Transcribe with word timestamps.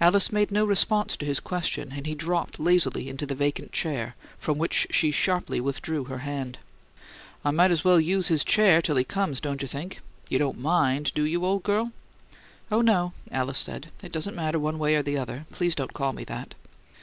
Alice 0.00 0.32
made 0.32 0.50
no 0.50 0.64
response 0.64 1.14
to 1.14 1.26
his 1.26 1.40
question, 1.40 1.92
and 1.92 2.06
he 2.06 2.14
dropped 2.14 2.58
lazily 2.58 3.10
into 3.10 3.26
the 3.26 3.34
vacant 3.34 3.70
chair, 3.70 4.14
from 4.38 4.56
which 4.56 4.86
she 4.90 5.10
sharply 5.10 5.60
withdrew 5.60 6.04
her 6.04 6.20
hand. 6.20 6.56
"I 7.44 7.50
might 7.50 7.70
as 7.70 7.84
well 7.84 8.00
use 8.00 8.28
his 8.28 8.44
chair 8.44 8.80
till 8.80 8.96
he 8.96 9.04
comes, 9.04 9.42
don't 9.42 9.60
you 9.60 9.68
think? 9.68 10.00
You 10.30 10.38
don't 10.38 10.58
MIND, 10.58 11.12
do 11.12 11.24
you, 11.24 11.44
old 11.44 11.64
girl?" 11.64 11.92
"Oh, 12.72 12.80
no," 12.80 13.12
Alice 13.30 13.58
said. 13.58 13.88
"It 14.02 14.10
doesn't 14.10 14.34
matter 14.34 14.58
one 14.58 14.78
way 14.78 14.94
or 14.94 15.02
the 15.02 15.18
other. 15.18 15.44
Please 15.52 15.74
don't 15.74 15.92
call 15.92 16.14
me 16.14 16.24
that." 16.24 16.54